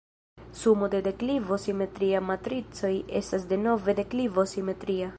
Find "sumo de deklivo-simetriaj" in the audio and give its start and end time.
0.59-2.23